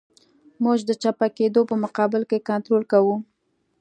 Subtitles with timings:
[0.63, 3.15] موږ د چپه کېدو په مقابل کې کنټرول کوو